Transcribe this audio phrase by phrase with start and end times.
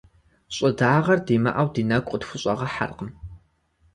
[0.55, 3.09] Щӏыдагъэр димыӏэу ди нэгу къытхущӏэгъэхьэркъым.